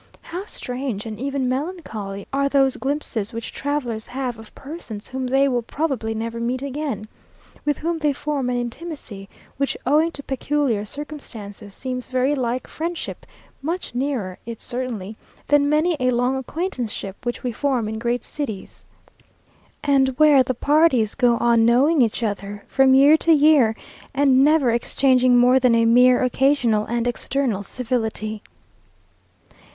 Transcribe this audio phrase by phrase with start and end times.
[0.23, 5.47] How strange and even melancholy are those glimpses which travellers have of persons whom they
[5.47, 7.05] will probably never meet again;
[7.65, 13.27] with whom they form an intimacy, which owing to peculiar circumstances seems very like friendship
[13.61, 15.17] much nearer it certainly,
[15.47, 18.83] than many a long acquaintanceship which we form in great cities,
[19.83, 23.75] and where the parties go on knowing each other from year to year,
[24.15, 28.41] and never exchanging more than a mere occasional and external civility.